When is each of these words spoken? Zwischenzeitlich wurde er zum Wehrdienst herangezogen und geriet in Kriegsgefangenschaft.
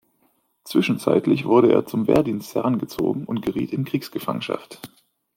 Zwischenzeitlich 0.63 1.45
wurde 1.45 1.71
er 1.71 1.85
zum 1.85 2.07
Wehrdienst 2.07 2.55
herangezogen 2.55 3.25
und 3.25 3.43
geriet 3.43 3.71
in 3.71 3.85
Kriegsgefangenschaft. 3.85 4.81